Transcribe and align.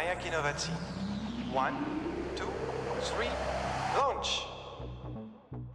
Mayak 0.00 0.24
Innovatie. 0.24 0.72
One, 1.52 1.76
two, 2.34 2.48
three, 3.02 3.28
launch! 3.98 4.46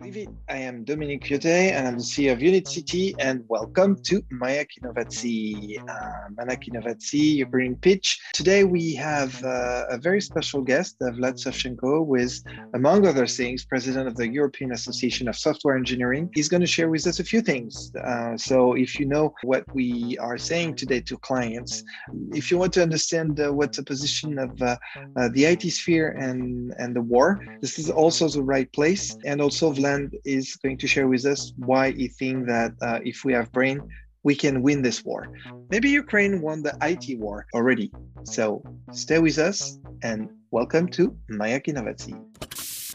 I 0.05 0.57
am 0.57 0.83
Dominique 0.83 1.23
Piotet 1.23 1.71
and 1.71 1.87
I'm 1.87 1.97
the 1.97 2.03
CEO 2.03 2.31
of 2.33 2.39
Unit 2.39 2.67
City 2.67 3.15
and 3.17 3.43
welcome 3.47 3.95
to 4.03 4.21
Mayak 4.31 4.67
Innovatie, 4.79 5.79
uh, 5.79 6.29
Manak 6.37 6.67
Innovatie 6.69 7.37
Ukrainian 7.37 7.75
pitch. 7.75 8.21
Today 8.33 8.65
we 8.65 8.93
have 8.93 9.43
uh, 9.43 9.85
a 9.89 9.97
very 9.97 10.21
special 10.21 10.61
guest, 10.61 10.97
uh, 11.01 11.05
Vlad 11.05 11.43
Savchenko, 11.43 12.05
who 12.05 12.15
is, 12.15 12.43
among 12.75 13.07
other 13.07 13.25
things, 13.25 13.65
president 13.65 14.07
of 14.07 14.15
the 14.15 14.27
European 14.27 14.73
Association 14.73 15.27
of 15.27 15.35
Software 15.35 15.75
Engineering. 15.75 16.29
He's 16.35 16.49
going 16.49 16.61
to 16.61 16.67
share 16.67 16.89
with 16.89 17.07
us 17.07 17.19
a 17.19 17.23
few 17.23 17.41
things. 17.41 17.91
Uh, 17.95 18.37
so 18.37 18.73
if 18.73 18.99
you 18.99 19.07
know 19.07 19.33
what 19.41 19.63
we 19.73 20.19
are 20.19 20.37
saying 20.37 20.75
today 20.75 21.01
to 21.01 21.17
clients, 21.17 21.83
if 22.31 22.51
you 22.51 22.59
want 22.59 22.73
to 22.73 22.83
understand 22.83 23.39
uh, 23.39 23.51
what's 23.51 23.77
the 23.77 23.83
position 23.83 24.37
of 24.37 24.51
uh, 24.61 24.77
the 25.31 25.45
IT 25.45 25.63
sphere 25.71 26.09
and, 26.11 26.75
and 26.77 26.95
the 26.95 27.01
war, 27.01 27.43
this 27.59 27.79
is 27.79 27.89
also 27.89 28.29
the 28.29 28.43
right 28.43 28.71
place. 28.71 29.17
And 29.25 29.41
also 29.41 29.73
Vlad 29.73 29.94
is 30.23 30.55
going 30.61 30.77
to 30.83 30.87
share 30.87 31.07
with 31.07 31.25
us 31.25 31.53
why 31.57 31.91
he 31.91 32.07
thinks 32.07 32.47
that 32.47 32.71
uh, 32.81 32.99
if 33.03 33.17
we 33.25 33.31
have 33.33 33.51
brain, 33.51 33.77
we 34.23 34.35
can 34.35 34.55
win 34.61 34.81
this 34.81 35.05
war. 35.05 35.21
Maybe 35.69 35.89
Ukraine 35.89 36.41
won 36.41 36.63
the 36.67 36.73
IT 36.81 37.19
war 37.19 37.45
already. 37.53 37.91
So 38.23 38.63
stay 38.91 39.19
with 39.19 39.37
us 39.37 39.57
and 40.01 40.19
welcome 40.51 40.87
to 40.97 41.03
Mayak 41.29 41.65
Innovatie 41.71 42.17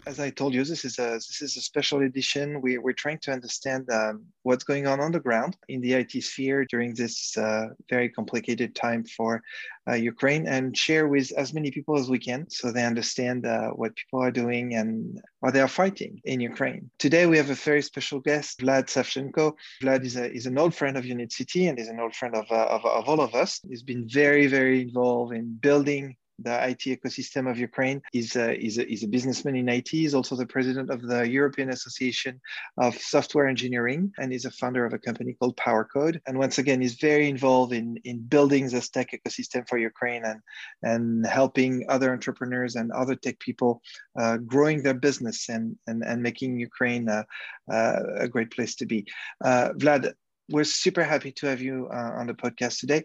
as 0.07 0.19
I 0.21 0.31
told 0.31 0.55
you, 0.55 0.65
this 0.65 0.85
is 0.85 0.99
a 0.99 1.13
this 1.15 1.43
is 1.43 1.57
a 1.57 1.61
special 1.61 2.01
edition. 2.03 2.61
We, 2.61 2.79
we're 2.79 2.93
trying 2.93 3.19
to 3.23 3.33
understand 3.33 3.89
um, 3.91 4.25
what's 4.43 4.65
going 4.65 4.87
on 4.87 5.01
on 5.01 5.13
the 5.13 5.21
ground 5.21 5.57
in 5.69 5.81
the 5.81 5.95
IT 5.95 6.13
sphere 6.23 6.65
during 6.65 6.95
this 6.95 7.37
uh, 7.37 7.69
very 7.89 8.09
complicated 8.09 8.75
time 8.75 9.05
for 9.05 9.43
uh, 9.89 9.95
Ukraine, 9.95 10.47
and 10.47 10.77
share 10.77 11.09
with 11.09 11.33
as 11.37 11.53
many 11.53 11.71
people 11.71 11.99
as 11.99 12.09
we 12.09 12.19
can 12.19 12.49
so 12.49 12.71
they 12.71 12.85
understand 12.85 13.47
uh, 13.47 13.71
what 13.71 13.97
people 13.97 14.21
are 14.21 14.31
doing 14.31 14.75
and 14.75 15.21
what 15.41 15.55
they 15.55 15.61
are 15.61 15.69
fighting 15.69 16.21
in 16.25 16.41
Ukraine. 16.41 16.91
Today 16.99 17.27
we 17.27 17.37
have 17.37 17.51
a 17.51 17.55
very 17.55 17.83
special 17.83 18.21
guest, 18.21 18.61
Vlad 18.61 18.87
Savchenko. 18.87 19.55
Vlad 19.83 20.05
is 20.05 20.17
a 20.17 20.33
is 20.33 20.47
an 20.47 20.59
old 20.59 20.75
friend 20.75 20.97
of 20.97 21.05
Unit 21.05 21.33
City 21.33 21.67
and 21.67 21.79
is 21.79 21.89
an 21.89 22.01
old 22.01 22.15
friend 22.15 22.35
of, 22.35 22.47
uh, 22.51 22.67
of, 22.77 22.85
of 22.85 23.09
all 23.09 23.21
of 23.21 23.35
us. 23.35 23.61
He's 23.69 23.83
been 23.83 24.09
very 24.09 24.47
very 24.47 24.83
involved 24.83 25.35
in 25.35 25.57
building 25.61 26.17
the 26.43 26.69
IT 26.69 26.81
ecosystem 26.81 27.51
of 27.51 27.59
Ukraine. 27.59 28.03
He's 28.13 28.37
a, 28.37 28.55
he's, 28.55 28.79
a, 28.79 28.85
he's 28.85 29.05
a 29.05 29.09
businessman 29.09 29.57
in 29.57 29.69
IT. 29.69 29.89
He's 29.89 30.15
also 30.15 30.37
the 30.37 30.47
president 30.47 30.91
of 30.91 31.03
the 31.03 31.29
European 31.29 31.71
Association 31.71 32.41
of 32.79 32.97
Software 32.99 33.47
Engineering, 33.47 34.13
and 34.19 34.33
he's 34.33 34.45
a 34.45 34.51
founder 34.51 34.85
of 34.85 34.93
a 34.93 34.99
company 34.99 35.35
called 35.35 35.57
PowerCode. 35.57 36.21
And 36.27 36.39
once 36.39 36.59
again, 36.59 36.81
he's 36.81 36.95
very 36.95 37.29
involved 37.29 37.73
in, 37.73 37.99
in 38.05 38.21
building 38.21 38.69
the 38.69 38.81
tech 38.81 39.11
ecosystem 39.13 39.69
for 39.69 39.79
Ukraine 39.79 40.25
and, 40.25 40.41
and 40.83 41.27
helping 41.27 41.85
other 41.89 42.13
entrepreneurs 42.13 42.77
and 42.77 42.91
other 42.93 43.15
tech 43.15 43.39
people 43.39 43.83
uh, 44.19 44.37
growing 44.39 44.83
their 44.83 44.95
business 44.95 45.49
and, 45.49 45.77
and, 45.87 46.03
and 46.05 46.23
making 46.23 46.59
Ukraine 46.59 47.09
uh, 47.09 47.23
a 47.69 48.29
great 48.29 48.51
place 48.51 48.75
to 48.77 48.87
be. 48.87 49.07
Uh, 49.45 49.71
Vlad, 49.77 50.13
we're 50.51 50.65
super 50.65 51.05
happy 51.05 51.33
to 51.33 51.47
have 51.47 51.61
you 51.61 51.89
uh, 51.93 52.13
on 52.19 52.27
the 52.27 52.35
podcast 52.35 52.81
today. 52.81 53.05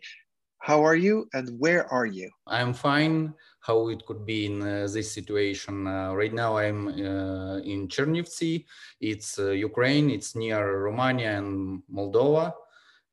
How 0.59 0.83
are 0.83 0.95
you 0.95 1.27
and 1.33 1.59
where 1.59 1.85
are 1.93 2.05
you? 2.05 2.29
I'm 2.47 2.73
fine. 2.73 3.33
How 3.59 3.89
it 3.89 4.05
could 4.05 4.25
be 4.25 4.45
in 4.47 4.61
uh, 4.61 4.87
this 4.91 5.11
situation. 5.11 5.87
Uh, 5.87 6.13
right 6.13 6.33
now, 6.33 6.57
I'm 6.57 6.87
uh, 6.87 7.57
in 7.59 7.87
Chernivtsi. 7.87 8.65
It's 8.99 9.39
uh, 9.39 9.51
Ukraine. 9.51 10.09
It's 10.09 10.35
near 10.35 10.83
Romania 10.83 11.37
and 11.37 11.81
Moldova. 11.91 12.53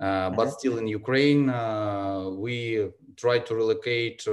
Uh, 0.00 0.30
but 0.30 0.48
mm-hmm. 0.48 0.58
still 0.58 0.78
in 0.78 0.88
Ukraine, 0.88 1.48
uh, 1.48 2.28
we 2.30 2.88
try 3.16 3.38
to 3.38 3.54
relocate 3.54 4.26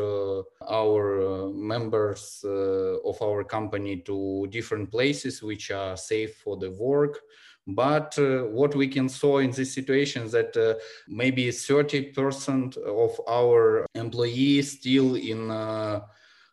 our 0.67 1.51
members 1.53 2.43
of 2.43 3.21
our 3.21 3.43
company 3.43 3.97
to 3.97 4.47
different 4.49 4.89
places 4.89 5.43
which 5.43 5.69
are 5.71 5.95
safe 5.95 6.37
for 6.37 6.57
the 6.57 6.71
work 6.71 7.19
but 7.75 8.17
uh, 8.17 8.43
what 8.43 8.75
we 8.75 8.87
can 8.87 9.09
saw 9.09 9.39
in 9.39 9.51
this 9.51 9.73
situation 9.73 10.23
is 10.23 10.31
that 10.31 10.55
uh, 10.57 10.75
maybe 11.07 11.47
30% 11.47 12.77
of 12.77 13.19
our 13.27 13.85
employees 13.95 14.79
still 14.79 15.15
in 15.15 15.51
uh, 15.51 16.01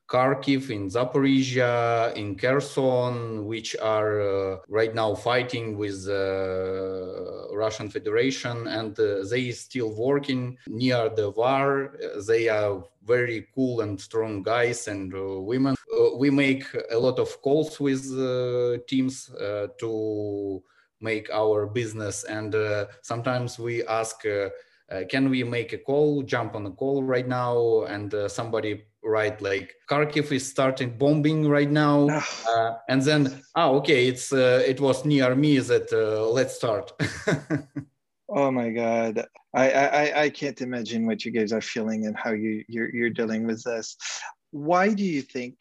Kharkiv, 0.09 0.71
in 0.71 0.89
Zaporizhia, 0.89 2.15
in 2.15 2.37
Kherson, 2.37 3.45
which 3.45 3.75
are 3.83 4.21
uh, 4.21 4.59
right 4.69 4.95
now 4.95 5.15
fighting 5.15 5.77
with 5.77 6.05
the 6.05 7.49
uh, 7.51 7.57
Russian 7.57 7.91
Federation, 7.91 8.69
and 8.69 8.99
uh, 9.01 9.25
they 9.29 9.51
still 9.51 9.93
working 9.97 10.57
near 10.69 11.09
the 11.09 11.31
war. 11.31 11.97
They 12.27 12.49
are 12.49 12.85
very 13.05 13.49
cool 13.55 13.81
and 13.81 14.01
strong 14.01 14.43
guys 14.43 14.87
and 14.87 15.13
women. 15.13 15.75
we 16.19 16.31
make 16.31 16.65
a 16.91 16.99
lot 16.99 17.19
of 17.19 17.41
calls 17.43 17.81
with 17.81 18.03
teams 18.87 19.31
to 19.79 20.63
make 21.01 21.29
our 21.31 21.67
business. 21.67 22.25
And 22.25 22.55
uh, 22.55 22.87
sometimes 23.03 23.59
we 23.59 23.85
ask 23.87 24.25
uh, 24.27 24.49
uh, 24.91 25.03
can 25.11 25.29
we 25.29 25.43
make 25.43 25.73
a 25.73 25.79
call 25.79 26.23
jump 26.23 26.55
on 26.55 26.67
a 26.67 26.71
call 26.71 27.03
right 27.03 27.27
now? 27.27 27.83
And 27.85 28.15
uh, 28.15 28.29
somebody 28.29 28.85
write 29.03 29.41
like 29.41 29.75
kharkiv 29.89 30.33
is 30.33 30.49
starting 30.49 30.97
bombing 30.97 31.49
right 31.49 31.71
now. 31.71 32.09
Uh, 32.49 32.75
and 32.89 33.03
then 33.03 33.43
oh 33.57 33.77
okay 33.77 34.09
it's 34.09 34.33
uh, 34.33 34.63
it 34.67 34.81
was 34.81 35.05
near 35.05 35.35
me 35.35 35.59
that 35.59 35.93
let's 36.33 36.55
start. 36.55 36.93
Oh 38.29 38.51
my 38.51 38.71
god. 38.71 39.25
I, 39.55 39.71
I 39.71 40.23
i 40.23 40.31
can't 40.31 40.61
imagine 40.61 41.07
what 41.07 41.25
you 41.25 41.31
guys 41.31 41.53
are 41.53 41.61
feeling 41.61 42.07
and 42.07 42.17
how 42.17 42.33
you 42.33 42.65
you're, 42.69 42.95
you're 42.95 43.11
dealing 43.11 43.47
with 43.47 43.63
this. 43.63 43.97
Why 44.51 44.93
do 44.93 45.05
you 45.05 45.23
think 45.23 45.59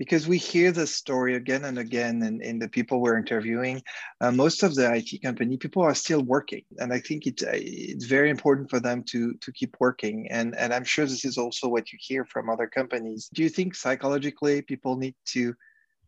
because 0.00 0.26
we 0.26 0.38
hear 0.38 0.72
this 0.72 0.96
story 0.96 1.34
again 1.34 1.66
and 1.66 1.78
again 1.78 2.22
in, 2.22 2.40
in 2.40 2.58
the 2.58 2.70
people 2.76 3.02
we're 3.02 3.18
interviewing 3.18 3.82
uh, 4.22 4.32
most 4.32 4.62
of 4.62 4.74
the 4.74 4.86
it 4.94 5.22
company 5.22 5.58
people 5.58 5.82
are 5.82 5.94
still 5.94 6.22
working. 6.22 6.64
And 6.80 6.90
i 6.90 7.00
think 7.06 7.26
it's 7.26 7.42
uh, 7.42 7.50
it's 7.52 8.06
very 8.16 8.30
important 8.36 8.70
for 8.70 8.80
them 8.80 8.98
to 9.12 9.34
to 9.44 9.52
keep 9.52 9.72
working. 9.78 10.16
And 10.30 10.48
and 10.56 10.72
i'm 10.72 10.86
sure 10.92 11.04
this 11.04 11.26
is 11.30 11.36
also 11.36 11.68
what 11.68 11.92
you 11.92 11.98
hear 12.08 12.24
from 12.24 12.48
other 12.48 12.68
companies. 12.78 13.28
Do 13.34 13.42
you 13.42 13.50
think 13.56 13.74
psychologically 13.74 14.62
people 14.62 14.96
need 14.96 15.16
to 15.36 15.42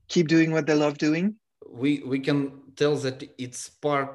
keep 0.09 0.27
doing 0.27 0.51
what 0.53 0.67
they 0.67 0.79
love 0.85 0.97
doing? 0.97 1.27
We 1.83 1.91
we 2.13 2.19
can 2.29 2.39
tell 2.81 2.97
that 3.07 3.19
it's 3.37 3.63
part 3.87 4.13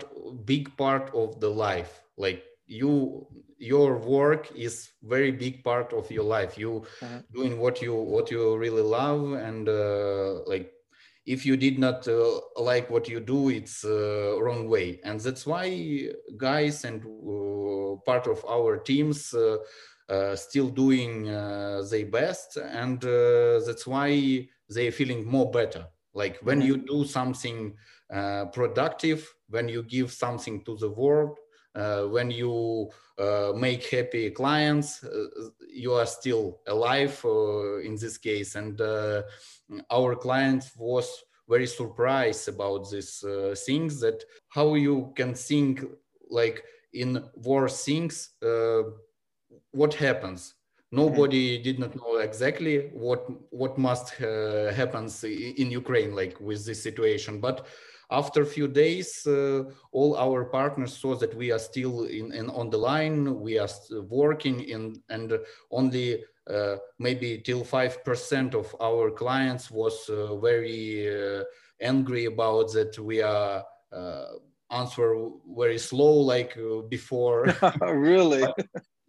big 0.54 0.66
part 0.76 1.06
of 1.14 1.40
the 1.44 1.52
life. 1.68 1.94
Like 2.26 2.42
you 2.68 3.26
your 3.58 3.98
work 3.98 4.52
is 4.56 4.90
very 5.04 5.32
big 5.32 5.64
part 5.64 5.92
of 5.94 6.12
your 6.12 6.24
life 6.24 6.58
you 6.58 6.86
uh-huh. 7.02 7.20
doing 7.34 7.60
what 7.60 7.82
you 7.82 7.94
what 7.94 8.30
you 8.30 8.56
really 8.56 8.82
love 8.82 9.34
and 9.34 9.68
uh, 9.68 10.42
like 10.46 10.72
if 11.26 11.46
you 11.46 11.58
did 11.58 11.78
not 11.78 12.08
uh, 12.08 12.40
like 12.56 12.90
what 12.90 13.10
you 13.10 13.20
do 13.20 13.50
it's 13.50 13.84
uh, 13.84 14.38
wrong 14.40 14.68
way 14.68 15.00
and 15.04 15.20
that's 15.20 15.46
why 15.46 16.08
guys 16.38 16.86
and 16.86 17.04
uh, 17.04 18.00
part 18.06 18.28
of 18.28 18.44
our 18.48 18.78
teams 18.78 19.34
uh, 19.34 19.58
uh, 20.10 20.36
still 20.36 20.70
doing 20.70 21.26
their 21.26 22.06
best 22.06 22.58
and 22.58 23.02
that's 23.02 23.86
why 23.86 24.48
they're 24.70 24.92
feeling 24.92 25.26
more 25.26 25.52
better 25.52 25.86
like 26.14 26.38
when 26.44 26.60
mm-hmm. 26.60 26.68
you 26.68 26.78
do 26.78 27.04
something 27.06 27.74
productive 28.54 29.28
when 29.50 29.68
you 29.68 29.84
give 29.84 30.12
something 30.12 30.64
to 30.64 30.78
the 30.78 30.90
world 30.90 31.38
when 32.10 32.32
you 32.32 32.90
uh, 33.18 33.54
make 33.56 33.86
happy 33.90 34.30
clients, 34.30 35.04
uh, 35.04 35.10
you 35.72 35.94
are 35.94 36.06
still 36.06 36.60
alive 36.68 37.20
in 37.84 37.96
this 37.96 38.18
case. 38.18 38.56
And 38.56 38.80
our 39.92 40.16
client 40.16 40.70
was 40.78 41.24
very 41.50 41.68
surprised 41.68 42.48
about 42.48 42.90
these 42.92 43.24
things 43.66 44.00
that 44.02 44.24
how 44.50 44.76
you 44.76 45.14
can 45.16 45.34
think 45.34 45.84
like 46.30 46.64
in 46.94 47.24
war 47.36 47.70
things 47.70 48.32
what 49.72 49.94
happens 49.94 50.56
nobody 50.92 51.56
mm-hmm. 51.56 51.64
did 51.64 51.80
not 51.80 51.96
know 51.96 52.18
exactly 52.18 52.90
what 52.94 53.26
what 53.52 53.78
must 53.78 54.22
uh, 54.22 54.72
happens 54.74 55.24
in 55.24 55.70
ukraine 55.72 56.16
like 56.16 56.40
with 56.40 56.66
this 56.66 56.82
situation 56.82 57.40
but 57.40 57.68
after 58.10 58.42
a 58.42 58.46
few 58.46 58.68
days, 58.68 59.26
uh, 59.28 59.64
all 59.92 60.16
our 60.18 60.46
partners 60.46 60.96
saw 60.96 61.16
that 61.16 61.36
we 61.36 61.52
are 61.52 61.60
still 61.60 62.06
in, 62.06 62.32
in 62.34 62.50
on 62.50 62.70
the 62.70 62.78
line, 62.78 63.40
we 63.40 63.60
are 63.60 63.70
working 64.10 64.62
in, 64.62 65.02
and 65.10 65.34
only 65.72 66.24
uh, 66.50 66.78
maybe 67.00 67.40
till 67.40 67.64
5% 67.64 68.54
of 68.54 68.74
our 68.82 69.12
clients 69.12 69.70
was 69.70 70.10
uh, 70.10 70.38
very 70.38 71.10
uh, 71.10 71.44
angry 71.82 72.26
about 72.26 72.72
that 72.74 72.98
we 72.98 73.22
are 73.22 73.64
uh, 73.92 74.26
answer 74.72 75.30
very 75.58 75.78
slow 75.78 76.14
like 76.14 76.58
uh, 76.58 76.82
before. 76.84 77.54
really? 77.82 78.46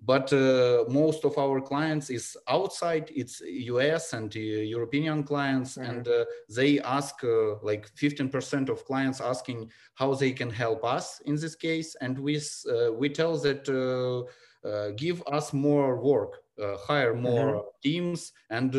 but 0.05 0.33
uh, 0.33 0.85
most 0.89 1.25
of 1.25 1.37
our 1.39 1.61
clients 1.61 2.09
is 2.09 2.37
outside 2.49 3.11
it's 3.15 3.41
us 3.43 4.13
and 4.13 4.35
uh, 4.37 4.39
european 4.39 5.25
clients 5.25 5.77
mm-hmm. 5.77 5.91
and 5.91 6.09
uh, 6.09 6.25
they 6.49 6.79
ask 6.81 7.17
uh, 7.25 7.57
like 7.63 7.91
15% 7.97 8.69
of 8.69 8.85
clients 8.85 9.21
asking 9.21 9.71
how 9.95 10.15
they 10.15 10.33
can 10.33 10.51
help 10.51 10.85
us 10.85 11.21
in 11.27 11.35
this 11.35 11.57
case 11.57 11.97
and 12.01 12.19
we 12.19 12.37
uh, 12.37 12.93
we 12.93 13.09
tell 13.09 13.37
that 13.37 13.69
uh, 13.69 14.23
uh, 14.65 14.91
give 14.97 15.23
us 15.31 15.53
more 15.53 16.01
work, 16.01 16.43
uh, 16.61 16.77
hire 16.77 17.15
more 17.15 17.53
mm-hmm. 17.53 17.69
teams, 17.83 18.33
and 18.51 18.75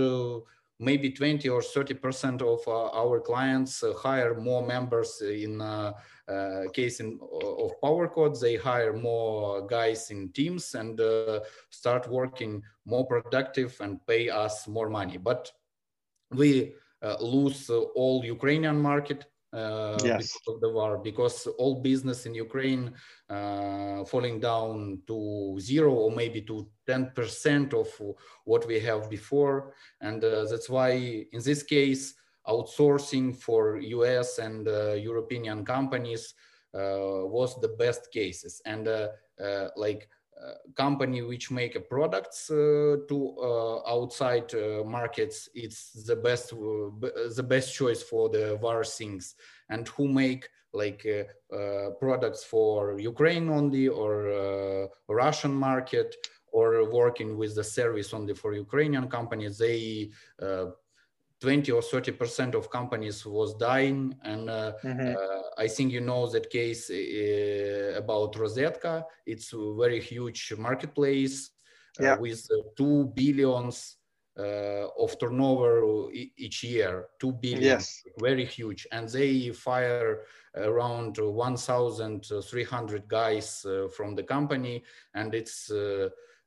maybe 0.78 1.10
20 1.10 1.48
or 1.50 1.62
30 1.62 1.94
percent 1.96 2.42
of 2.42 2.60
our 2.68 3.20
clients 3.22 3.84
hire 3.98 4.36
more 4.36 4.66
members 4.66 5.22
in 5.22 5.58
uh, 6.30 6.70
case 6.74 7.00
in, 7.00 7.20
of 7.22 7.72
PowerCode, 7.82 8.40
they 8.40 8.56
hire 8.56 8.94
more 8.94 9.66
guys 9.68 10.12
in 10.12 10.32
teams 10.32 10.76
and 10.76 11.00
uh, 11.00 11.40
start 11.70 12.08
working 12.08 12.62
more 12.86 13.06
productive 13.06 13.76
and 13.82 14.06
pay 14.06 14.30
us 14.30 14.68
more 14.68 14.90
money. 14.90 15.18
But 15.18 15.52
we 16.32 16.74
uh, 17.02 17.16
lose 17.20 17.70
all 17.70 18.24
Ukrainian 18.24 18.80
market 18.80 19.26
uh, 19.54 19.98
yes. 20.04 20.18
because 20.18 20.56
of 20.56 20.62
the 20.62 20.70
war 20.70 20.98
because 20.98 21.48
all 21.58 21.82
business 21.82 22.26
in 22.26 22.36
ukraine 22.36 22.94
uh, 23.30 24.04
falling 24.06 24.40
down 24.40 25.02
to 25.08 25.58
zero 25.60 25.92
or 25.92 26.12
maybe 26.12 26.42
to 26.42 26.70
10% 26.88 27.74
of 27.74 27.88
what 28.46 28.68
we 28.68 28.80
have 28.80 29.10
before 29.10 29.74
and 30.02 30.24
uh, 30.24 30.46
that's 30.46 30.70
why 30.70 30.92
in 31.32 31.42
this 31.44 31.64
case 31.64 32.14
outsourcing 32.50 33.36
for 33.36 33.78
US 33.78 34.40
and 34.40 34.68
uh, 34.68 34.94
European 34.94 35.64
companies 35.66 36.34
uh, 36.74 37.26
was 37.36 37.60
the 37.62 37.70
best 37.84 38.12
cases. 38.12 38.62
And 38.66 38.88
uh, 38.88 39.08
like 39.76 40.10
company 40.76 41.22
which 41.22 41.52
make 41.52 41.90
products 41.90 42.48
to 42.48 43.84
outside 43.86 44.50
markets, 44.86 45.50
it's 45.54 45.92
the 46.06 46.16
best 46.16 46.52
the 46.52 47.46
best 47.48 47.76
choice 47.76 48.02
for 48.02 48.30
the 48.30 48.58
VAR 48.62 48.84
things. 48.86 49.36
And 49.70 49.88
who 49.90 50.08
make 50.08 50.48
like 50.74 51.06
uh, 51.06 51.56
uh, 51.56 51.90
products 51.92 52.44
for 52.44 53.00
Ukraine 53.00 53.50
only 53.50 53.88
or 53.88 54.30
uh, 54.30 54.88
Russian 55.08 55.54
market 55.54 56.16
or 56.52 56.90
working 56.90 57.38
with 57.38 57.56
the 57.56 57.64
service 57.64 58.14
only 58.14 58.34
for 58.34 58.54
Ukrainian 58.54 59.08
companies, 59.08 59.58
they 59.58 60.10
20 61.42 61.72
or 61.72 61.82
30 61.82 62.12
percent 62.14 62.56
of 62.56 62.70
companies 62.70 63.26
was 63.26 63.56
dying 63.56 64.16
and 64.24 64.50
uh, 64.50 64.74
mm-hmm. 64.84 65.16
uh, 65.16 65.42
i 65.58 65.68
think 65.68 65.92
you 65.92 66.02
know 66.02 66.28
that 66.28 66.50
case 66.50 66.90
uh, 66.90 67.94
about 67.98 68.34
Rozetka 68.34 69.06
it's 69.26 69.54
a 69.54 69.76
very 69.78 70.02
huge 70.02 70.54
marketplace 70.58 71.52
uh, 72.00 72.04
yeah. 72.04 72.18
with 72.18 72.46
uh, 72.52 72.58
2 72.78 73.14
billions 73.16 73.96
uh, 74.38 74.88
of 74.98 75.18
turnover 75.20 76.12
each 76.14 76.64
year 76.64 77.08
2 77.20 77.34
billion 77.34 77.64
yes. 77.64 78.04
very 78.20 78.46
huge 78.46 78.88
and 78.92 79.10
they 79.10 79.50
fire 79.52 80.26
around 80.56 81.18
1300 81.18 83.08
guys 83.08 83.66
from 83.96 84.16
the 84.16 84.24
company 84.24 84.84
and 85.14 85.34
it's 85.36 85.72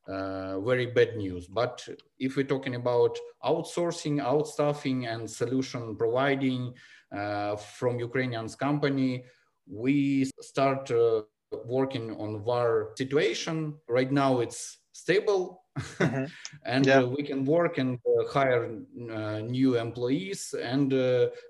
uh, 0.07 0.59
very 0.59 0.87
bad 0.87 1.15
news. 1.15 1.47
But 1.47 1.87
if 2.19 2.35
we're 2.35 2.45
talking 2.45 2.75
about 2.75 3.17
outsourcing, 3.43 4.21
outstaffing, 4.21 5.07
and 5.07 5.29
solution 5.29 5.95
providing 5.95 6.73
uh, 7.11 7.55
from 7.55 7.99
Ukrainian's 7.99 8.55
company, 8.55 9.23
we 9.67 10.29
start 10.41 10.91
uh, 10.91 11.21
working 11.65 12.15
on 12.17 12.43
VAR 12.43 12.89
situation. 12.97 13.75
Right 13.87 14.11
now, 14.11 14.39
it's 14.39 14.79
stable. 14.91 15.63
Mm-hmm. 15.79 16.25
and 16.65 16.85
yeah. 16.85 16.99
uh, 16.99 17.05
we 17.07 17.23
can 17.23 17.45
work 17.45 17.77
and 17.77 17.97
uh, 18.05 18.27
hire 18.27 18.65
uh, 19.11 19.39
new 19.39 19.77
employees 19.77 20.53
and 20.61 20.93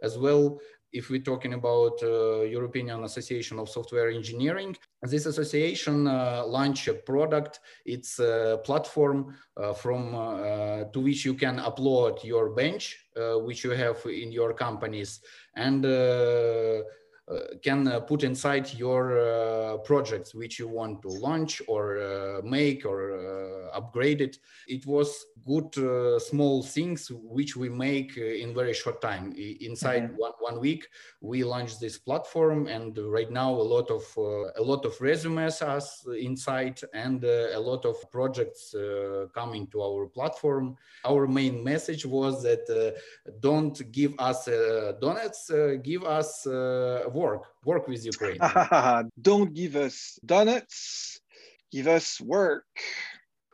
as 0.02 0.18
well 0.18 0.60
if 0.94 1.10
we're 1.10 1.22
talking 1.22 1.54
about 1.54 2.02
uh, 2.04 2.42
European 2.42 2.90
Association 3.04 3.60
of 3.60 3.68
Software 3.68 4.10
Engineering, 4.10 4.78
this 5.02 5.26
association 5.26 6.08
uh, 6.08 6.44
launched 6.46 6.88
a 6.88 6.94
product. 6.94 7.60
It's 7.86 8.20
a 8.20 8.62
platform 8.64 9.36
uh, 9.58 9.74
from 9.74 10.16
uh, 10.16 10.84
to 10.94 11.00
which 11.00 11.26
you 11.26 11.34
can 11.34 11.58
upload 11.58 12.24
your 12.24 12.52
bench, 12.52 13.08
uh, 13.18 13.40
which 13.40 13.64
you 13.64 13.72
have 13.72 13.98
in 14.06 14.32
your 14.32 14.54
companies, 14.54 15.20
and 15.56 15.84
uh, 15.86 16.84
Uh, 17.32 17.40
can 17.62 17.88
uh, 17.88 18.02
put 18.02 18.22
inside 18.22 18.74
your 18.74 19.18
uh, 19.18 19.78
projects 19.78 20.36
which 20.36 20.60
you 20.60 20.68
want 20.68 21.02
to 21.02 21.08
launch 21.08 21.62
or 21.70 21.98
uh, 21.98 22.42
make 22.44 22.86
or 22.86 23.14
uh, 23.14 23.78
upgrade 23.78 24.20
it. 24.20 24.40
It 24.68 24.86
was 24.86 25.26
good 25.48 25.74
small 26.22 26.64
things 26.64 27.10
which 27.14 27.56
we 27.56 27.70
make 27.70 28.18
in 28.18 28.54
very 28.54 28.74
short 28.74 29.02
time. 29.02 29.34
Inside 29.38 30.04
mm-hmm. 30.04 30.18
one, 30.18 30.32
one 30.40 30.60
week, 30.60 30.88
we 31.22 31.46
launched 31.46 31.80
this 31.80 31.98
platform, 31.98 32.68
and 32.68 32.98
right 32.98 33.32
now 33.32 33.52
a 33.52 33.68
lot 33.76 33.90
of 33.90 34.04
a 34.58 34.62
lot 34.62 34.86
of 34.86 35.00
resumes 35.02 35.62
are 35.62 35.82
inside 36.18 36.80
and 36.94 37.24
a 37.24 37.60
lot 37.60 37.86
of 37.86 37.96
projects 38.12 38.74
coming 39.34 39.68
to 39.68 39.82
our 39.82 40.08
platform. 40.08 40.78
Our 41.06 41.28
main 41.28 41.64
message 41.64 42.06
was 42.06 42.44
that 42.44 42.96
don't 43.40 43.92
give 43.92 44.14
us 44.20 44.46
donuts, 45.02 45.52
give 45.84 46.04
us 46.04 46.48
work, 47.14 47.44
work 47.66 47.88
with 47.88 48.06
Ukraine. 48.06 48.38
Don't 49.22 49.54
give 49.54 49.76
us 49.76 50.20
donuts, 50.26 51.20
give 51.72 51.88
us 51.88 52.20
work. 52.22 52.66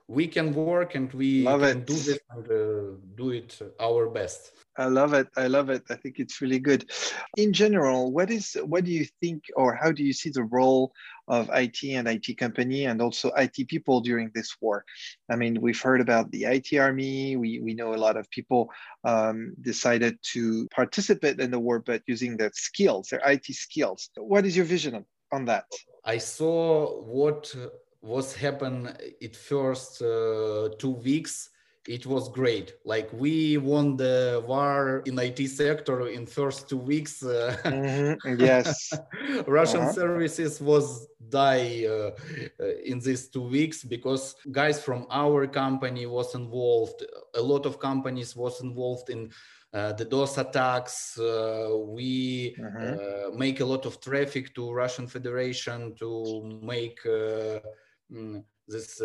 We 0.09 0.27
can 0.27 0.55
work 0.55 0.95
and 0.95 1.13
we 1.13 1.43
Love 1.43 1.61
can 1.61 1.81
it. 1.81 1.85
do 1.85 1.93
this 1.93 2.19
and 2.31 2.45
uh, 2.47 2.97
do 3.15 3.29
it 3.29 3.59
our 3.79 4.09
best. 4.09 4.53
I 4.75 4.85
love 4.85 5.13
it. 5.13 5.27
I 5.37 5.45
love 5.45 5.69
it. 5.69 5.83
I 5.91 5.95
think 5.95 6.17
it's 6.17 6.41
really 6.41 6.57
good. 6.57 6.89
In 7.37 7.53
general, 7.53 8.11
what 8.11 8.31
is 8.31 8.57
what 8.65 8.85
do 8.85 8.91
you 8.91 9.05
think 9.21 9.43
or 9.55 9.75
how 9.75 9.91
do 9.91 10.03
you 10.03 10.13
see 10.13 10.31
the 10.31 10.45
role 10.45 10.93
of 11.27 11.47
IT 11.53 11.83
and 11.83 12.07
IT 12.07 12.39
company 12.39 12.85
and 12.85 13.03
also 13.03 13.29
IT 13.37 13.67
people 13.67 14.01
during 14.01 14.31
this 14.33 14.55
war? 14.59 14.83
I 15.29 15.35
mean, 15.35 15.61
we've 15.61 15.79
heard 15.79 16.01
about 16.01 16.31
the 16.31 16.45
IT 16.45 16.73
army. 16.79 17.35
We 17.35 17.59
we 17.59 17.75
know 17.75 17.93
a 17.93 18.03
lot 18.07 18.17
of 18.17 18.27
people 18.31 18.71
um, 19.03 19.53
decided 19.61 20.17
to 20.33 20.67
participate 20.73 21.39
in 21.39 21.51
the 21.51 21.59
war, 21.59 21.83
but 21.85 22.01
using 22.07 22.35
their 22.35 22.51
skills, 22.55 23.09
their 23.09 23.21
IT 23.27 23.45
skills. 23.45 24.09
What 24.17 24.43
is 24.47 24.57
your 24.57 24.65
vision 24.65 25.05
on 25.31 25.45
that? 25.45 25.65
I 26.03 26.17
saw 26.17 27.03
what 27.03 27.53
was 28.01 28.35
happened 28.35 28.95
it 29.19 29.35
first 29.35 30.01
uh, 30.01 30.69
two 30.77 30.95
weeks 31.03 31.49
it 31.89 32.05
was 32.05 32.29
great. 32.29 32.73
Like 32.85 33.09
we 33.11 33.57
won 33.57 33.97
the 33.97 34.43
war 34.45 35.01
in 35.05 35.17
IT 35.17 35.47
sector 35.47 36.07
in 36.07 36.27
first 36.27 36.69
two 36.69 36.77
weeks. 36.77 37.23
Uh, 37.23 37.57
mm-hmm. 37.63 38.39
Yes, 38.39 38.93
Russian 39.47 39.81
uh-huh. 39.81 39.93
services 39.93 40.61
was 40.61 41.07
die 41.29 41.85
uh, 41.85 42.11
uh, 42.59 42.75
in 42.85 42.99
these 42.99 43.29
two 43.29 43.41
weeks 43.41 43.83
because 43.83 44.35
guys 44.51 44.81
from 44.81 45.07
our 45.09 45.47
company 45.47 46.05
was 46.05 46.35
involved. 46.35 47.03
A 47.35 47.41
lot 47.41 47.65
of 47.65 47.79
companies 47.79 48.35
was 48.35 48.61
involved 48.61 49.09
in. 49.09 49.31
Uh, 49.71 49.93
the 49.93 50.03
DOS 50.03 50.39
attacks. 50.39 51.15
Uh, 51.19 51.69
we 51.85 52.55
mm-hmm. 52.57 52.97
uh, 52.97 53.37
make 53.37 53.59
a 53.59 53.63
lot 53.63 53.85
of 53.85 54.01
traffic 54.01 54.51
to 54.55 54.73
Russian 54.73 55.05
Federation 55.05 55.93
to 55.97 56.59
make 56.63 56.97
uh, 58.11 58.15
mm, 58.15 58.43
this 58.67 59.01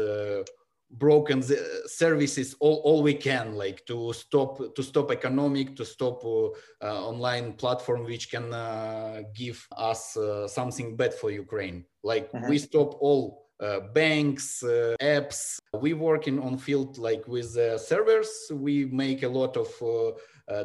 broken 0.90 1.40
the 1.40 1.82
services 1.86 2.54
all, 2.60 2.80
all 2.84 3.02
we 3.02 3.14
can 3.14 3.54
like 3.54 3.84
to 3.86 4.12
stop 4.12 4.74
to 4.74 4.82
stop 4.82 5.10
economic 5.10 5.74
to 5.76 5.84
stop 5.84 6.24
uh, 6.24 6.46
uh, 6.82 7.08
online 7.08 7.52
platform 7.54 8.04
which 8.04 8.30
can 8.30 8.52
uh, 8.52 9.22
give 9.34 9.66
us 9.76 10.16
uh, 10.16 10.46
something 10.46 10.96
bad 10.96 11.14
for 11.14 11.30
ukraine. 11.30 11.84
Like 12.02 12.30
mm-hmm. 12.32 12.48
we 12.48 12.58
stop 12.58 12.96
all 13.00 13.48
uh, 13.60 13.80
banks 13.92 14.62
uh, 14.62 14.94
apps. 15.00 15.58
We 15.80 15.94
working 15.94 16.38
on 16.40 16.58
field 16.58 16.98
like 16.98 17.26
with 17.26 17.56
servers. 17.80 18.30
We 18.52 18.84
make 18.86 19.22
a 19.22 19.28
lot 19.28 19.56
of 19.56 19.68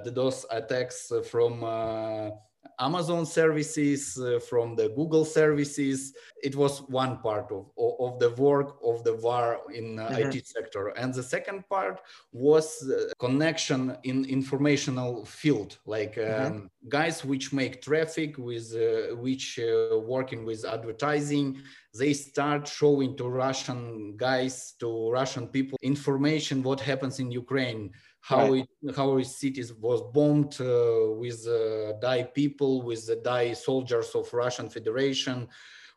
the 0.03 0.11
dos 0.11 0.45
attacks 0.51 1.11
from 1.29 1.63
Amazon 2.79 3.25
services, 3.25 4.17
uh, 4.17 4.39
from 4.39 4.75
the 4.75 4.89
Google 4.89 5.25
services. 5.25 6.13
It 6.41 6.55
was 6.55 6.79
one 6.83 7.17
part 7.17 7.51
of, 7.51 7.65
of 7.77 8.19
the 8.19 8.31
work 8.31 8.77
of 8.83 9.03
the 9.03 9.13
VAR 9.13 9.59
in 9.73 9.99
uh, 9.99 10.07
mm-hmm. 10.07 10.29
IT 10.29 10.47
sector. 10.47 10.87
And 10.89 11.13
the 11.13 11.23
second 11.23 11.67
part 11.67 11.99
was 12.31 12.89
uh, 12.89 13.11
connection 13.19 13.97
in 14.03 14.25
informational 14.25 15.25
field, 15.25 15.77
like 15.85 16.17
um, 16.17 16.23
mm-hmm. 16.23 16.65
guys 16.87 17.25
which 17.25 17.51
make 17.51 17.81
traffic 17.81 18.37
with, 18.37 18.73
uh, 18.73 19.15
which 19.17 19.59
uh, 19.59 19.99
working 19.99 20.45
with 20.45 20.63
advertising, 20.63 21.61
they 21.97 22.13
start 22.13 22.67
showing 22.67 23.17
to 23.17 23.27
Russian 23.27 24.15
guys, 24.15 24.75
to 24.79 25.09
Russian 25.11 25.47
people 25.47 25.77
information 25.81 26.63
what 26.63 26.79
happens 26.79 27.19
in 27.19 27.31
Ukraine 27.31 27.91
how 28.21 28.51
right. 28.51 28.67
it, 28.83 28.95
how 28.95 29.17
his 29.17 29.35
cities 29.37 29.73
was 29.73 30.01
bombed 30.13 30.57
uh, 30.59 31.11
with 31.11 31.47
uh, 31.47 31.93
die 31.99 32.23
people, 32.23 32.81
with 32.81 33.07
the 33.07 33.15
die 33.17 33.53
soldiers 33.53 34.09
of 34.15 34.31
Russian 34.33 34.69
Federation, 34.69 35.47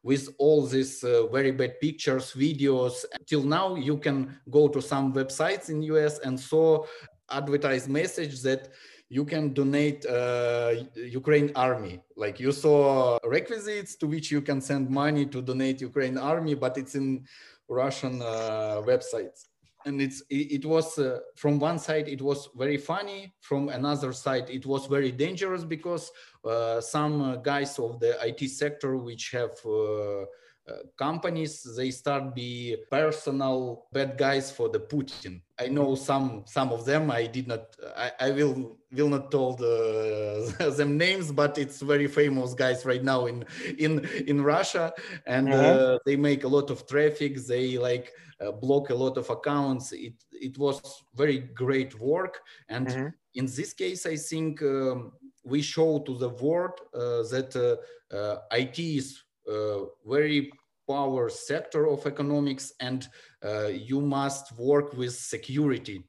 with 0.03 0.29
all 0.39 0.67
these 0.67 1.05
uh, 1.05 1.27
very 1.29 1.53
bad 1.53 1.81
pictures, 1.81 2.33
videos. 2.33 3.05
Till 3.27 3.43
now, 3.43 3.75
you 3.75 3.99
can 3.99 4.39
go 4.51 4.69
to 4.69 4.81
some 4.81 5.13
websites 5.13 5.69
in 5.69 5.83
US 5.83 6.19
and 6.21 6.39
saw 6.39 6.85
advertised 7.31 7.89
message 7.89 8.43
that 8.43 8.69
you 9.09 9.25
can 9.25 9.53
donate 9.53 10.07
uh, 10.07 10.73
Ukraine 10.95 11.53
army. 11.55 12.01
Like 12.17 12.41
you 12.41 12.51
saw 12.51 13.19
requisites 13.25 13.95
to 13.97 14.07
which 14.07 14.31
you 14.31 14.41
can 14.41 14.61
send 14.61 14.89
money 14.89 15.27
to 15.27 15.43
donate 15.43 15.83
Ukraine 15.83 16.17
army, 16.17 16.55
but 16.55 16.79
it's 16.79 16.95
in 16.95 17.27
Russian 17.69 18.23
uh, 18.23 18.81
websites. 18.87 19.52
And 19.85 20.01
it's 20.01 20.23
it, 20.31 20.65
was 20.65 20.99
uh, 20.99 21.21
from 21.37 21.59
one 21.59 21.79
side 21.79 22.09
it 22.09 22.23
was 22.23 22.49
very 22.57 22.77
funny, 22.77 23.35
from 23.41 23.69
another 23.69 24.13
side 24.13 24.51
it 24.51 24.67
was 24.67 24.87
very 24.87 25.13
dangerous 25.13 25.65
because 25.65 26.11
uh, 26.45 26.81
some 26.81 27.21
uh, 27.23 27.37
guys 27.37 27.79
of 27.79 28.01
the 28.01 28.17
IT 28.27 28.49
sector 28.51 28.97
which 28.97 29.31
have 29.33 29.59
uh, 29.67 30.25
uh, 30.69 30.75
companies 30.97 31.67
they 31.77 31.91
start 31.91 32.37
be 32.37 32.77
personal 32.89 33.87
bad 33.93 34.17
guys 34.17 34.49
for 34.53 34.69
the 34.69 34.79
putin 34.79 35.41
i 35.59 35.67
know 35.67 35.97
some 35.97 36.45
some 36.47 36.71
of 36.71 36.85
them 36.85 37.11
i 37.11 37.27
did 37.27 37.49
not 37.49 37.75
i, 37.97 38.13
I 38.21 38.31
will 38.31 38.79
will 38.93 39.09
not 39.09 39.33
tell 39.33 39.55
the, 39.57 40.73
them 40.77 40.97
names 40.97 41.33
but 41.33 41.59
it's 41.59 41.83
very 41.83 42.07
famous 42.07 42.55
guys 42.55 42.87
right 42.87 43.03
now 43.03 43.27
in 43.27 43.45
in 43.77 44.07
in 44.29 44.41
russia 44.41 44.93
and 45.27 45.53
uh-huh. 45.53 45.63
uh, 45.63 45.99
they 46.07 46.15
make 46.15 46.45
a 46.45 46.49
lot 46.49 46.71
of 46.71 46.87
traffic 46.87 47.45
they 47.45 47.77
like 47.77 48.13
uh, 48.32 48.32
block 48.51 48.91
a 48.91 48.95
lot 48.95 49.17
of 49.17 49.31
accounts. 49.31 49.93
It 49.93 50.15
it 50.33 50.59
was 50.59 50.81
very 51.15 51.39
great 51.39 51.99
work. 52.01 52.41
And 52.69 52.89
uh-huh. 52.89 53.11
in 53.35 53.47
this 53.47 53.73
case 53.73 54.07
i 54.07 54.17
think 54.17 54.63
um, 54.63 55.13
we 55.45 55.63
show 55.63 55.99
to 56.01 56.17
the 56.19 56.29
world 56.29 56.79
uh, 56.95 57.23
that 57.33 57.51
uh, 57.57 58.57
it 58.57 58.79
is 58.79 59.23
uh, 59.51 59.81
very 60.07 60.51
power 60.89 61.29
sector 61.29 61.89
of 61.89 62.07
economics 62.07 62.73
and 62.81 63.09
uh, 63.45 63.67
you 63.67 64.01
must 64.01 64.57
work 64.59 64.93
with 64.95 65.13
security 65.13 66.05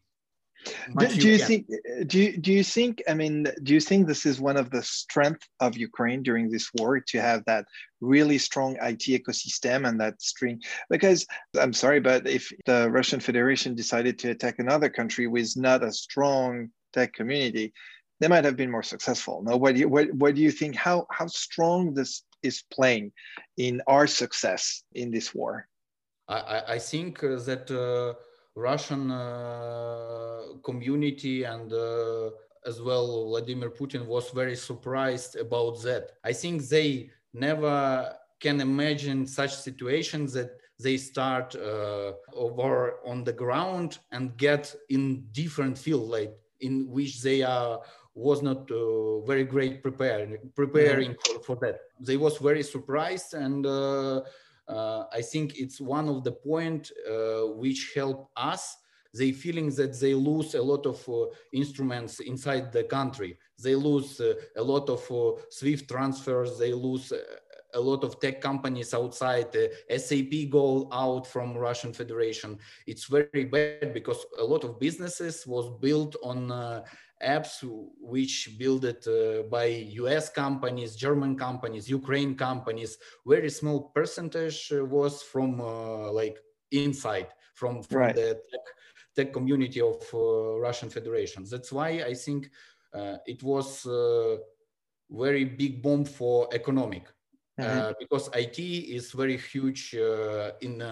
do, 0.98 1.08
do, 1.08 1.28
you, 1.28 1.34
you 1.34 1.40
think 1.40 1.68
do 2.08 2.20
you, 2.20 2.38
do 2.38 2.54
you 2.54 2.64
think 2.64 3.02
i 3.10 3.14
mean 3.14 3.46
do 3.64 3.74
you 3.74 3.80
think 3.80 4.08
this 4.08 4.26
is 4.26 4.40
one 4.40 4.58
of 4.58 4.70
the 4.70 4.84
strength 4.84 5.48
of 5.60 5.78
ukraine 5.78 6.24
during 6.24 6.50
this 6.50 6.70
war 6.76 7.00
to 7.00 7.22
have 7.22 7.44
that 7.46 7.66
really 8.02 8.38
strong 8.38 8.78
it 8.82 9.00
ecosystem 9.00 9.88
and 9.88 10.00
that 10.00 10.22
string 10.22 10.62
because 10.90 11.26
i'm 11.60 11.74
sorry 11.74 12.00
but 12.00 12.28
if 12.28 12.52
the 12.66 12.90
russian 12.92 13.20
federation 13.20 13.76
decided 13.76 14.18
to 14.18 14.30
attack 14.30 14.56
another 14.60 14.90
country 14.90 15.28
with 15.28 15.56
not 15.58 15.84
a 15.84 15.92
strong 15.92 16.70
tech 16.94 17.14
community 17.14 17.74
they 18.24 18.30
might 18.30 18.46
have 18.46 18.56
been 18.56 18.72
more 18.72 18.84
successful. 18.84 19.44
now 19.44 19.58
what 19.58 19.74
do 19.74 19.82
you 19.82 19.90
what, 19.90 20.14
what 20.14 20.34
do 20.36 20.42
you 20.42 20.52
think? 20.52 20.76
How 20.76 21.06
how 21.12 21.28
strong 21.28 21.94
this 21.94 22.24
is 22.42 22.64
playing 22.72 23.12
in 23.58 23.82
our 23.88 24.08
success 24.08 24.84
in 24.94 25.12
this 25.12 25.36
war? 25.36 25.68
I, 26.30 26.62
I 26.76 26.80
think 26.80 27.22
uh, 27.22 27.36
that 27.50 27.70
uh, 27.70 28.14
Russian 28.56 29.12
uh, 29.12 30.42
community 30.64 31.44
and 31.44 31.72
uh, 31.74 32.30
as 32.66 32.82
well 32.82 33.26
Vladimir 33.26 33.70
Putin 33.70 34.06
was 34.06 34.30
very 34.30 34.56
surprised 34.56 35.36
about 35.36 35.82
that. 35.84 36.12
I 36.24 36.34
think 36.34 36.64
they 36.64 37.10
never 37.34 38.16
can 38.40 38.62
imagine 38.62 39.26
such 39.26 39.56
situations 39.56 40.34
that 40.34 40.52
they 40.80 40.98
start 40.98 41.56
uh, 41.56 42.14
over 42.34 43.00
on 43.06 43.24
the 43.24 43.34
ground 43.34 44.00
and 44.12 44.36
get 44.38 44.76
in 44.90 45.26
different 45.32 45.78
field 45.78 46.10
like 46.10 46.34
in 46.60 46.90
which 46.90 47.22
they 47.22 47.42
are 47.42 47.82
was 48.16 48.42
not 48.42 48.70
uh, 48.70 49.22
very 49.22 49.44
great 49.44 49.82
preparing 49.82 50.38
preparing 50.56 51.16
for, 51.26 51.40
for, 51.44 51.56
that. 51.58 51.80
They 52.00 52.18
was 52.18 52.38
very 52.38 52.64
surprised, 52.64 53.34
and 53.34 53.66
uh, 53.66 54.22
I 54.70 55.22
think 55.22 55.58
it's 55.58 55.80
one 55.82 56.08
of 56.10 56.24
the 56.24 56.32
point 56.32 56.92
uh, 57.10 57.48
which 57.56 57.92
help 57.96 58.30
us. 58.36 58.78
They 59.16 59.32
feeling 59.32 59.70
that 59.76 60.00
they 60.00 60.16
lose 60.16 60.56
a 60.56 60.62
lot 60.62 60.88
of 60.88 61.08
uh, 61.08 61.26
instruments 61.52 62.20
inside 62.20 62.72
the 62.72 62.84
country. 62.84 63.38
They 63.62 63.76
lose 63.76 64.20
uh, 64.20 64.34
a 64.58 64.64
lot 64.64 64.90
of 64.90 65.02
SWIFT 65.52 65.88
transfers. 65.88 66.58
They 66.58 66.74
lose 66.74 67.14
a 67.76 67.80
lot 67.80 68.04
of 68.04 68.20
tech 68.20 68.42
companies 68.42 68.94
outside 68.94 69.56
uh, 69.56 69.98
sap 69.98 70.32
go 70.50 70.88
out 70.92 71.26
from 71.26 71.58
russian 71.58 71.94
federation 71.94 72.58
it's 72.86 73.06
very 73.06 73.46
bad 73.46 73.94
because 73.94 74.26
a 74.40 74.44
lot 74.44 74.64
of 74.64 74.80
businesses 74.80 75.46
was 75.48 75.72
built 75.82 76.16
on 76.24 76.52
uh, 76.52 76.84
apps 77.24 77.64
which 78.00 78.56
built 78.58 78.84
uh, 78.86 79.44
by 79.50 79.66
US 80.04 80.30
companies, 80.30 80.96
German 80.96 81.36
companies, 81.38 81.90
Ukraine 81.90 82.36
companies, 82.36 82.98
very 83.26 83.50
small 83.50 83.92
percentage 83.96 84.72
uh, 84.72 84.86
was 84.86 85.22
from 85.24 85.62
uh, 85.62 86.12
like 86.12 86.38
inside, 86.72 87.28
from, 87.56 87.84
from 87.84 87.98
right. 87.98 88.16
the 88.16 88.40
tech, 88.52 88.66
tech, 89.16 89.34
community 89.34 89.82
of 89.82 90.02
uh, 90.14 90.60
Russian 90.60 90.90
Federation. 90.90 91.46
That's 91.50 91.72
why 91.72 92.04
I 92.04 92.14
think 92.14 92.50
uh, 92.94 93.18
it 93.26 93.42
was 93.44 93.86
a 93.86 94.38
very 95.10 95.46
big 95.46 95.82
bomb 95.82 96.06
for 96.06 96.48
economic. 96.54 97.06
Mm 97.58 97.66
-hmm. 97.66 97.94
because 98.00 98.30
IT 98.34 98.60
is 98.98 99.14
very 99.14 99.38
huge 99.38 99.84
in 100.60 100.84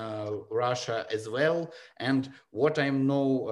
Russia 0.52 1.06
as 1.16 1.28
well, 1.28 1.74
and 1.98 2.30
what 2.52 2.78
I 2.78 2.90
know 2.92 3.50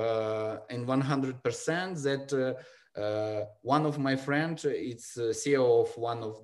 in 0.70 0.86
100% 0.86 2.04
that 2.04 2.56
uh, 3.00 3.46
one 3.62 3.86
of 3.86 3.98
my 3.98 4.16
friends, 4.16 4.66
it's 4.66 5.18
CEO 5.18 5.82
of 5.82 5.98
one 5.98 6.24
of 6.24 6.38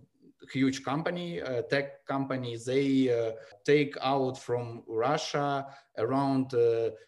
huge 0.53 0.84
company, 0.84 1.41
uh, 1.41 1.63
tech 1.63 2.05
company, 2.05 2.57
they 2.65 3.10
uh, 3.10 3.31
take 3.65 3.98
out 4.01 4.38
from 4.38 4.84
Russia 4.88 5.65
around 5.98 6.53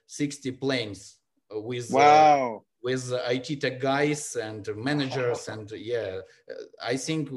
60 0.07 0.51
planes 0.53 1.17
with 1.51 1.89
wow 1.91 2.63
with 2.83 3.11
IT 3.11 3.61
tech 3.61 3.79
guys 3.79 4.35
and 4.35 4.67
managers 4.75 5.47
and 5.53 5.69
yeah, 5.71 6.19
I 6.83 6.97
think 6.97 7.29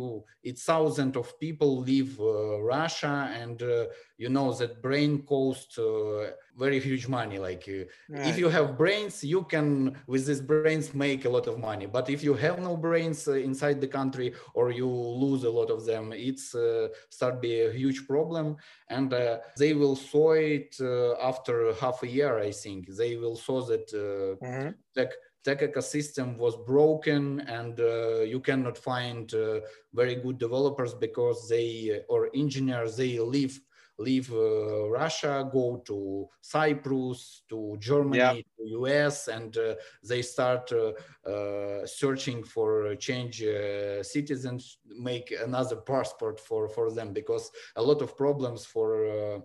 it's 0.42 0.64
thousands 0.64 1.16
of 1.16 1.38
people 1.40 1.80
leave 1.80 2.20
uh, 2.20 2.60
Russia 2.60 3.30
and 3.34 3.62
uh, 3.62 3.86
you 4.20 4.28
know 4.28 4.52
that 4.52 4.82
brain 4.82 5.22
costs 5.22 5.78
uh, 5.78 6.32
very 6.54 6.78
huge 6.78 7.08
money. 7.08 7.38
Like 7.38 7.64
right. 7.66 8.26
if 8.30 8.36
you 8.38 8.50
have 8.50 8.76
brains, 8.76 9.24
you 9.24 9.44
can 9.44 9.96
with 10.06 10.26
these 10.26 10.42
brains 10.42 10.92
make 10.92 11.24
a 11.24 11.30
lot 11.36 11.46
of 11.46 11.58
money. 11.58 11.86
But 11.86 12.10
if 12.10 12.22
you 12.22 12.34
have 12.34 12.58
no 12.58 12.76
brains 12.76 13.26
inside 13.28 13.80
the 13.80 13.92
country 13.98 14.34
or 14.52 14.70
you 14.70 14.86
lose 14.86 15.44
a 15.44 15.50
lot 15.58 15.70
of 15.70 15.86
them, 15.86 16.12
it's 16.12 16.54
start 17.08 17.40
be 17.40 17.62
a 17.62 17.72
huge 17.72 18.06
problem. 18.06 18.58
And 18.88 19.10
they 19.56 19.72
will 19.72 19.96
saw 19.96 20.32
it 20.32 20.76
after 21.30 21.72
half 21.82 22.02
a 22.02 22.08
year. 22.18 22.38
I 22.38 22.52
think 22.52 22.80
they 23.00 23.16
will 23.16 23.36
saw 23.36 23.62
that 23.70 23.88
mm-hmm. 23.90 24.70
tech 24.94 25.12
tech 25.42 25.60
ecosystem 25.60 26.36
was 26.36 26.54
broken 26.66 27.40
and 27.40 27.80
uh, 27.80 28.20
you 28.20 28.40
cannot 28.40 28.76
find 28.76 29.32
uh, 29.32 29.60
very 29.94 30.16
good 30.16 30.36
developers 30.36 30.92
because 30.92 31.48
they 31.48 31.68
uh, 31.96 32.12
or 32.12 32.28
engineers 32.34 32.98
they 32.98 33.18
leave 33.18 33.58
leave 34.00 34.32
uh, 34.32 34.88
Russia, 34.88 35.48
go 35.52 35.82
to 35.86 36.26
Cyprus, 36.40 37.42
to 37.48 37.76
Germany, 37.78 38.18
yeah. 38.18 38.32
to 38.32 38.62
US, 38.80 39.28
and 39.28 39.56
uh, 39.56 39.74
they 40.02 40.22
start 40.22 40.72
uh, 40.72 41.86
searching 41.86 42.42
for 42.42 42.96
change 42.96 43.44
citizens, 44.02 44.78
make 44.86 45.32
another 45.32 45.76
passport 45.76 46.40
for, 46.40 46.68
for 46.68 46.90
them 46.90 47.12
because 47.12 47.50
a 47.76 47.82
lot 47.82 48.00
of 48.00 48.16
problems 48.16 48.64
for 48.64 49.42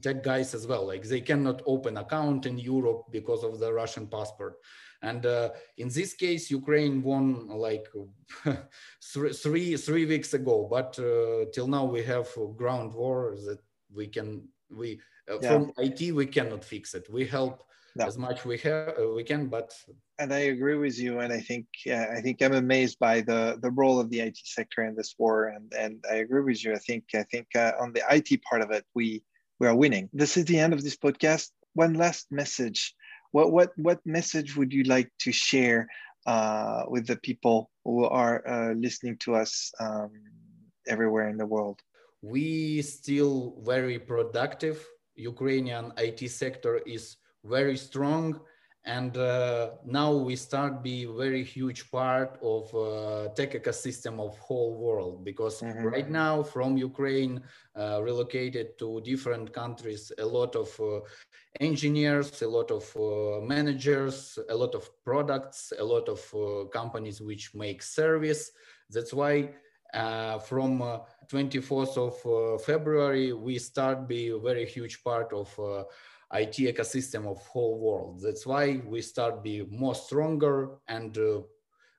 tech 0.00 0.22
guys 0.22 0.54
as 0.54 0.66
well. 0.66 0.86
Like 0.86 1.02
they 1.04 1.20
cannot 1.20 1.62
open 1.66 1.96
account 1.96 2.46
in 2.46 2.58
Europe 2.58 3.04
because 3.10 3.42
of 3.44 3.58
the 3.58 3.72
Russian 3.72 4.06
passport. 4.06 4.54
And 5.02 5.26
uh, 5.26 5.50
in 5.78 5.88
this 5.88 6.14
case, 6.14 6.50
Ukraine 6.50 7.02
won 7.02 7.48
like 7.48 7.86
three 9.02 9.76
three 9.76 10.06
weeks 10.06 10.32
ago. 10.34 10.68
But 10.70 10.98
uh, 10.98 11.50
till 11.52 11.66
now, 11.66 11.84
we 11.84 12.02
have 12.04 12.28
ground 12.56 12.94
war 12.94 13.34
that 13.46 13.58
we 13.92 14.06
can 14.06 14.48
we 14.70 15.00
uh, 15.30 15.38
yeah. 15.40 15.48
from 15.48 15.72
IT 15.78 16.12
we 16.12 16.26
cannot 16.26 16.64
fix 16.64 16.94
it. 16.94 17.08
We 17.10 17.26
help 17.26 17.64
no. 17.96 18.06
as 18.06 18.16
much 18.16 18.44
we 18.44 18.58
have 18.58 18.94
uh, 18.98 19.08
we 19.14 19.24
can, 19.24 19.48
but 19.48 19.74
and 20.18 20.32
I 20.32 20.40
agree 20.54 20.76
with 20.76 20.98
you. 20.98 21.20
And 21.20 21.32
I 21.32 21.40
think 21.40 21.66
I 21.86 22.20
think 22.20 22.40
I'm 22.40 22.54
amazed 22.54 22.98
by 22.98 23.22
the 23.22 23.58
the 23.60 23.70
role 23.70 23.98
of 23.98 24.08
the 24.08 24.20
IT 24.20 24.38
sector 24.44 24.84
in 24.84 24.94
this 24.94 25.16
war. 25.18 25.48
And 25.48 25.72
and 25.76 26.04
I 26.10 26.16
agree 26.16 26.42
with 26.42 26.64
you. 26.64 26.74
I 26.74 26.78
think 26.78 27.04
I 27.14 27.24
think 27.24 27.48
uh, 27.56 27.72
on 27.80 27.92
the 27.92 28.02
IT 28.08 28.42
part 28.42 28.62
of 28.62 28.70
it, 28.70 28.84
we 28.94 29.24
we 29.58 29.66
are 29.66 29.74
winning. 29.74 30.08
This 30.12 30.36
is 30.36 30.44
the 30.44 30.58
end 30.58 30.72
of 30.72 30.82
this 30.82 30.96
podcast. 30.96 31.50
One 31.74 31.94
last 31.94 32.30
message 32.30 32.94
what 33.32 33.50
what 33.50 33.70
what 33.76 34.00
message 34.04 34.56
would 34.56 34.72
you 34.72 34.84
like 34.84 35.10
to 35.20 35.32
share 35.32 35.88
uh, 36.26 36.84
with 36.88 37.06
the 37.06 37.16
people 37.16 37.70
who 37.84 38.04
are 38.04 38.46
uh, 38.46 38.72
listening 38.74 39.16
to 39.18 39.34
us 39.34 39.72
um, 39.80 40.10
everywhere 40.86 41.28
in 41.28 41.36
the 41.36 41.46
world? 41.46 41.80
We 42.22 42.82
still 42.82 43.56
very 43.64 43.98
productive. 43.98 44.86
Ukrainian 45.16 45.92
IT 45.98 46.30
sector 46.30 46.80
is 46.86 47.16
very 47.44 47.76
strong 47.76 48.40
and 48.84 49.16
uh, 49.16 49.70
now 49.84 50.12
we 50.12 50.34
start 50.34 50.82
be 50.82 51.04
very 51.04 51.44
huge 51.44 51.88
part 51.90 52.36
of 52.42 52.74
uh, 52.74 53.28
tech 53.34 53.52
ecosystem 53.52 54.18
of 54.18 54.36
whole 54.38 54.74
world 54.76 55.24
because 55.24 55.60
mm-hmm. 55.60 55.84
right 55.84 56.10
now 56.10 56.42
from 56.42 56.76
ukraine 56.76 57.40
uh, 57.78 58.02
relocated 58.02 58.76
to 58.78 59.00
different 59.02 59.52
countries 59.52 60.10
a 60.18 60.26
lot 60.26 60.56
of 60.56 60.68
uh, 60.80 60.98
engineers 61.60 62.42
a 62.42 62.48
lot 62.48 62.72
of 62.72 62.84
uh, 62.96 63.40
managers 63.44 64.36
a 64.50 64.54
lot 64.54 64.74
of 64.74 64.90
products 65.04 65.72
a 65.78 65.84
lot 65.84 66.08
of 66.08 66.20
uh, 66.34 66.64
companies 66.70 67.20
which 67.20 67.54
make 67.54 67.82
service 67.82 68.50
that's 68.90 69.12
why 69.12 69.48
uh, 69.94 70.38
from 70.38 70.78
24th 71.30 71.98
of 71.98 72.62
February, 72.62 73.34
we 73.34 73.58
start 73.58 74.08
be 74.08 74.28
a 74.28 74.38
very 74.38 74.64
huge 74.64 75.04
part 75.04 75.30
of 75.34 75.54
IT 76.33 76.57
ecosystem 76.57 77.25
of 77.25 77.37
whole 77.39 77.79
world. 77.79 78.21
That's 78.21 78.45
why 78.45 78.81
we 78.85 79.01
start 79.01 79.43
be 79.43 79.65
more 79.69 79.95
stronger 79.95 80.77
and 80.87 81.17
uh, 81.17 81.41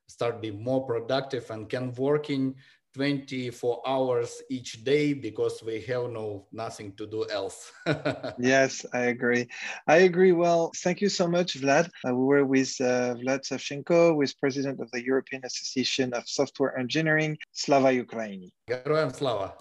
start 0.07 0.41
be 0.41 0.51
more 0.51 0.87
productive 0.87 1.51
and 1.51 1.69
can 1.69 1.93
working 1.95 2.55
24 2.95 3.83
hours 3.87 4.43
each 4.51 4.83
day 4.83 5.13
because 5.13 5.63
we 5.63 5.81
have 5.83 6.11
no 6.11 6.47
nothing 6.53 6.93
to 6.97 7.07
do 7.07 7.25
else 7.31 7.71
yes 8.39 8.85
i 8.93 9.01
agree 9.15 9.47
i 9.87 9.99
agree 9.99 10.33
well 10.33 10.73
thank 10.83 11.01
you 11.01 11.09
so 11.09 11.29
much 11.29 11.61
vlad 11.61 11.89
uh, 12.05 12.15
we 12.15 12.25
were 12.25 12.45
with 12.45 12.75
uh, 12.81 13.15
vlad 13.21 13.43
savchenko 13.47 14.15
who 14.15 14.23
is 14.23 14.35
president 14.35 14.81
of 14.81 14.91
the 14.91 15.05
european 15.05 15.43
association 15.45 16.13
of 16.15 16.23
software 16.27 16.77
engineering 16.79 17.37
slava 17.53 17.91
ukraini 17.93 18.51
Героям 18.69 19.11
слава 19.11 19.57